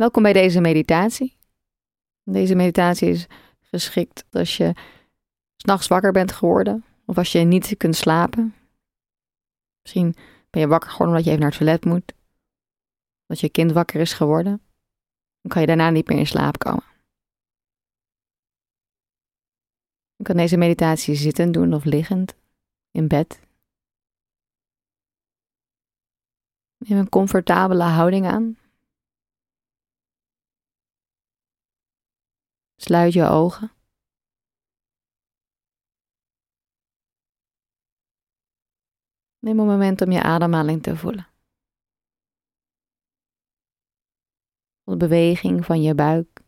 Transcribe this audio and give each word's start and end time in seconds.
Welkom 0.00 0.22
bij 0.22 0.32
deze 0.32 0.60
meditatie. 0.60 1.36
Deze 2.22 2.54
meditatie 2.54 3.08
is 3.08 3.26
geschikt 3.60 4.24
als 4.30 4.56
je 4.56 4.72
s'nachts 5.56 5.88
wakker 5.88 6.12
bent 6.12 6.32
geworden 6.32 6.84
of 7.06 7.18
als 7.18 7.32
je 7.32 7.38
niet 7.38 7.76
kunt 7.76 7.96
slapen. 7.96 8.54
Misschien 9.82 10.14
ben 10.50 10.60
je 10.60 10.68
wakker 10.68 10.90
geworden 10.90 11.16
omdat 11.16 11.24
je 11.24 11.30
even 11.30 11.42
naar 11.42 11.50
het 11.50 11.58
toilet 11.58 11.84
moet. 11.84 12.12
Dat 13.26 13.40
je 13.40 13.48
kind 13.48 13.72
wakker 13.72 14.00
is 14.00 14.12
geworden. 14.12 14.62
Dan 15.40 15.50
kan 15.52 15.60
je 15.60 15.66
daarna 15.66 15.90
niet 15.90 16.08
meer 16.08 16.18
in 16.18 16.26
slaap 16.26 16.58
komen. 16.58 16.84
Je 20.16 20.24
kan 20.24 20.36
deze 20.36 20.56
meditatie 20.56 21.14
zittend 21.14 21.54
doen 21.54 21.74
of 21.74 21.84
liggend, 21.84 22.34
in 22.90 23.08
bed. 23.08 23.40
Neem 26.76 26.98
een 26.98 27.08
comfortabele 27.08 27.82
houding 27.82 28.26
aan. 28.26 28.59
Sluit 32.90 33.12
je 33.12 33.24
ogen. 33.24 33.70
Neem 39.38 39.58
een 39.58 39.66
moment 39.66 40.00
om 40.00 40.10
je 40.10 40.22
ademhaling 40.22 40.82
te 40.82 40.96
voelen. 40.96 41.26
De 44.82 44.96
beweging 44.96 45.64
van 45.64 45.82
je 45.82 45.94
buik. 45.94 46.40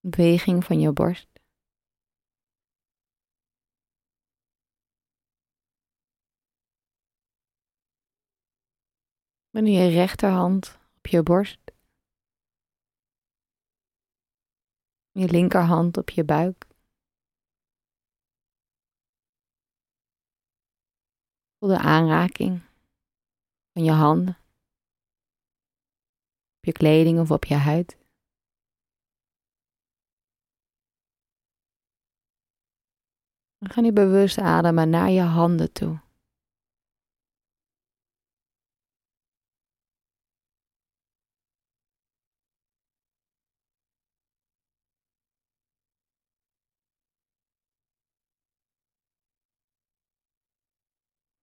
De 0.00 0.08
beweging 0.08 0.64
van 0.64 0.80
je 0.80 0.92
borst. 0.92 1.28
Met 9.50 9.66
je 9.66 9.88
rechterhand 9.88 10.78
op 10.96 11.06
je 11.06 11.22
borst. 11.22 11.63
Je 15.20 15.28
linkerhand 15.30 15.96
op 15.96 16.10
je 16.10 16.24
buik. 16.24 16.66
Voel 21.58 21.68
de 21.68 21.78
aanraking 21.78 22.62
van 23.72 23.84
je 23.84 23.90
handen. 23.90 24.38
Op 26.56 26.64
je 26.64 26.72
kleding 26.72 27.20
of 27.20 27.30
op 27.30 27.44
je 27.44 27.54
huid. 27.54 27.98
Dan 33.58 33.70
ga 33.70 33.80
nu 33.80 33.92
bewust 33.92 34.38
ademen 34.38 34.90
naar 34.90 35.10
je 35.10 35.22
handen 35.22 35.72
toe. 35.72 36.03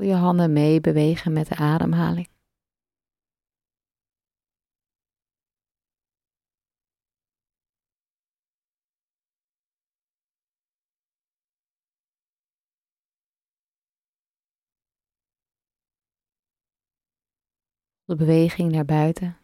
Voel 0.00 0.08
je 0.08 0.14
handen 0.14 0.52
meebewegen 0.52 1.32
met 1.32 1.48
de 1.48 1.56
ademhaling. 1.56 2.28
De 18.04 18.16
beweging 18.16 18.72
naar 18.72 18.84
buiten. 18.84 19.38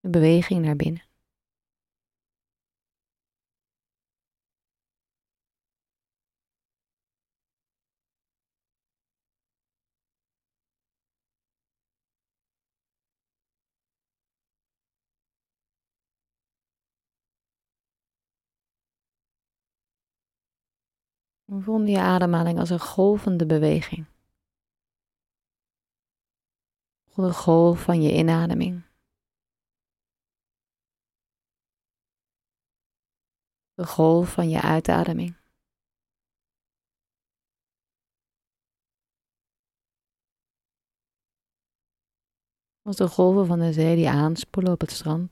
De 0.00 0.10
beweging 0.10 0.64
naar 0.64 0.76
binnen. 0.76 1.07
Voel 21.50 21.80
je 21.82 21.98
ademhaling 21.98 22.58
als 22.58 22.70
een 22.70 22.80
golvende 22.80 23.46
beweging. 23.46 24.06
Voel 27.06 27.26
de 27.26 27.32
golf 27.32 27.82
van 27.82 28.02
je 28.02 28.12
inademing. 28.14 28.82
De 33.74 33.86
golf 33.86 34.32
van 34.32 34.48
je 34.48 34.62
uitademing. 34.62 35.36
Als 42.82 42.96
de 42.96 43.08
golven 43.08 43.46
van 43.46 43.58
de 43.58 43.72
zee 43.72 43.96
die 43.96 44.08
aanspoelen 44.08 44.72
op 44.72 44.80
het 44.80 44.90
strand. 44.90 45.30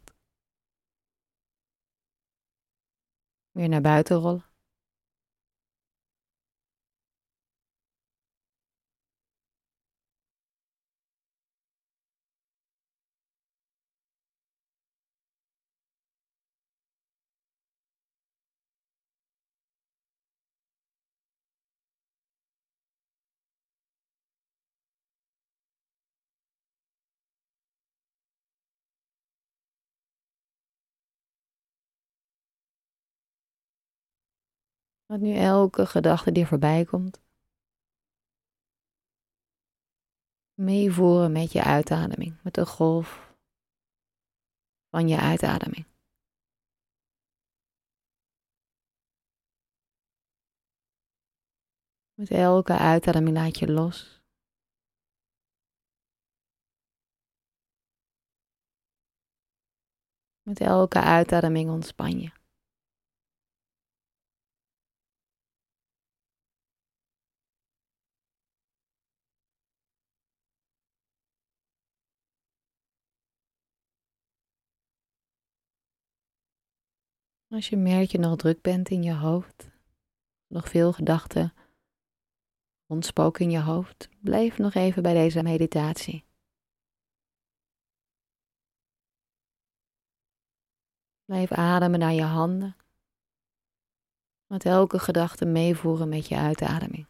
Weer 3.51 3.69
naar 3.69 3.81
buiten 3.81 4.17
rollen. 4.17 4.46
Laat 35.07 35.21
nu 35.21 35.35
elke 35.35 35.87
gedachte 35.87 36.33
die 36.33 36.47
voorbij 36.47 36.85
komt 36.85 37.25
meevoeren 40.57 41.33
met 41.33 41.53
je 41.53 41.63
uitademing, 41.63 42.43
met 42.43 42.55
de 42.55 42.67
golf 42.67 43.35
van 44.91 45.09
je 45.09 45.21
uitademing. 45.21 45.87
Met 52.15 52.31
elke 52.31 52.79
uitademing 52.79 53.37
laat 53.37 53.59
je 53.59 53.73
los. 53.73 54.21
Met 60.43 60.61
elke 60.61 61.01
uitademing 61.01 61.71
ontspan 61.71 62.21
je. 62.21 62.46
Als 77.49 77.69
je 77.69 77.77
merkt 77.77 78.11
je 78.11 78.19
nog 78.19 78.37
druk 78.37 78.63
bent 78.63 78.89
in 78.89 79.03
je 79.03 79.15
hoofd, 79.15 79.71
nog 80.47 80.69
veel 80.69 80.93
gedachten 80.93 81.53
rondspoken 82.87 83.45
in 83.45 83.51
je 83.51 83.61
hoofd, 83.61 84.09
blijf 84.21 84.59
nog 84.59 84.75
even 84.75 85.03
bij 85.03 85.15
deze 85.15 85.43
meditatie. 85.43 86.25
Blijf 91.25 91.53
ademen 91.53 91.99
naar 91.99 92.13
je 92.13 92.23
handen. 92.23 92.77
Met 94.47 94.65
elke 94.65 94.99
gedachte 94.99 95.45
meevoeren 95.45 96.09
met 96.09 96.29
je 96.29 96.37
uitademing. 96.37 97.07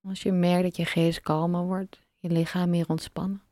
Als 0.00 0.22
je 0.22 0.32
merkt 0.32 0.62
dat 0.62 0.76
je 0.76 0.84
geest 0.84 1.20
kalmer 1.20 1.64
wordt, 1.64 2.06
je 2.18 2.28
lichaam 2.28 2.70
meer 2.70 2.88
ontspannen 2.88 3.49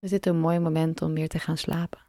is 0.00 0.10
dit 0.10 0.26
een 0.26 0.38
mooi 0.38 0.58
moment 0.58 1.02
om 1.02 1.14
weer 1.14 1.28
te 1.28 1.38
gaan 1.38 1.56
slapen. 1.56 2.05